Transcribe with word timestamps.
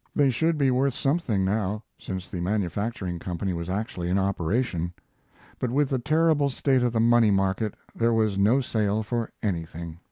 They 0.15 0.31
should 0.31 0.57
be 0.57 0.71
worth 0.71 0.95
something 0.95 1.45
now 1.45 1.83
since 1.99 2.27
the 2.27 2.41
manufacturing 2.41 3.19
company 3.19 3.53
was 3.53 3.69
actually 3.69 4.09
in 4.09 4.17
operation; 4.17 4.95
but 5.59 5.69
with 5.69 5.89
the 5.89 5.99
terrible 5.99 6.49
state 6.49 6.81
of 6.81 6.91
the 6.91 6.99
money 6.99 7.29
market 7.29 7.75
there 7.93 8.11
was 8.11 8.35
no 8.35 8.61
sale 8.61 9.03
for 9.03 9.29
anything. 9.43 9.99